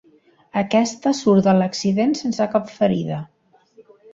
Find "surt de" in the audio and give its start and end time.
1.17-1.53